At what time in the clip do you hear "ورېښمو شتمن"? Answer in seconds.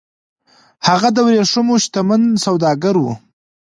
1.27-2.21